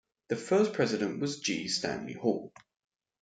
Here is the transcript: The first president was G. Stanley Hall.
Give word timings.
The 0.29 0.35
first 0.35 0.73
president 0.73 1.19
was 1.19 1.41
G. 1.41 1.67
Stanley 1.67 2.13
Hall. 2.13 2.51